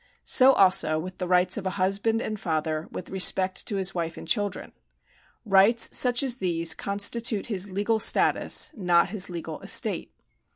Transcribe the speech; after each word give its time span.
So 0.25 0.53
also 0.53 0.97
with 0.97 1.19
the 1.19 1.27
rights 1.27 1.57
of 1.57 1.67
a 1.67 1.77
husband 1.77 2.21
and 2.23 2.39
father 2.39 2.87
with 2.91 3.11
respect 3.11 3.67
to 3.67 3.75
his 3.75 3.93
wife 3.93 4.17
and 4.17 4.27
children. 4.27 4.71
Rights 5.45 5.95
such 5.95 6.23
as 6.23 6.37
these 6.37 6.73
constitute 6.73 7.45
his 7.53 7.69
legal 7.69 7.99
status, 7.99 8.71
not 8.75 9.09
his 9.11 9.29
legal 9.29 9.61
estate. 9.61 10.11